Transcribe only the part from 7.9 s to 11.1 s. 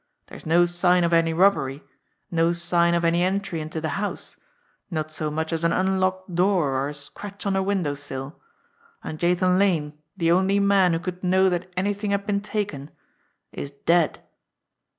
sill; and Jathan Lane, the only man who